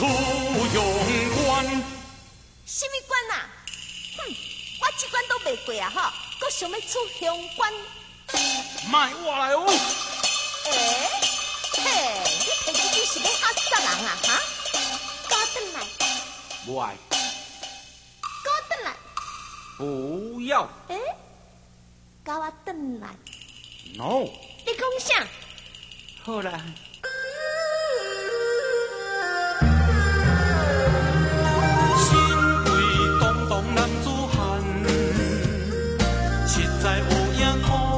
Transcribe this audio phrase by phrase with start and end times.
[0.00, 0.82] 出雄
[1.44, 1.62] 关，
[2.64, 3.44] 什么官啊？
[4.16, 4.34] 哼，
[4.80, 7.70] 我这关都未过啊，哈，还想要出雄关？
[8.90, 9.66] 卖我来哦！
[10.64, 10.70] 哎，
[11.84, 11.84] 嘿，
[12.66, 14.28] 你这句话是恁阿叔讲啊，哈？
[15.28, 15.34] 给
[16.72, 16.96] 我来！
[18.82, 18.96] 来！
[19.76, 20.66] 不要！
[20.88, 20.96] 哎，
[22.24, 23.04] 给我回来
[23.98, 24.24] ！no，
[24.64, 25.28] 你讲啥？
[26.24, 26.64] 好啦。
[37.40, 37.89] 阳光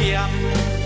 [0.02, 0.81] Yeah.